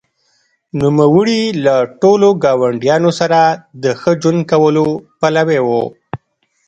نوموړي 0.79 1.41
له 1.65 1.75
ټولو 2.01 2.27
ګاونډیانو 2.43 3.11
سره 3.19 3.39
د 3.83 3.85
ښه 3.99 4.11
ژوند 4.21 4.41
کولو 4.51 4.85
پلوی 5.19 5.59
و. 5.67 5.69